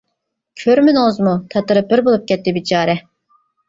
كۆرمىدىڭىزمۇ 0.61 1.35
تاتىرىپ 1.53 1.95
بىر 1.95 2.05
بولۇپ 2.11 2.29
كەتتى 2.35 2.59
بىچارە. 2.61 3.01